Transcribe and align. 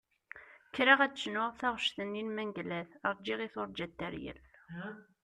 Kkreɣ 0.67 0.99
ad 1.01 1.11
d-cnuɣ 1.13 1.49
taɣect-nni 1.59 2.21
n 2.23 2.29
Mengellat 2.33 2.89
"Rğiɣ 3.15 3.39
i 3.45 3.49
turğa 3.53 3.87
teryel". 3.99 4.39